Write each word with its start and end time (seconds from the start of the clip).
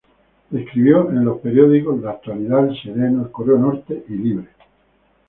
Escribió 0.51 1.11
en 1.11 1.23
los 1.25 1.41
periódicos 1.41 2.01
"La 2.01 2.09
Actualidad", 2.09 2.67
"El 2.69 2.81
Sereno", 2.81 3.21
"El 3.21 3.29
Correo 3.31 3.53
del 3.57 3.61
Norte" 3.61 4.03
y 4.09 4.13
"Libre". 4.13 4.47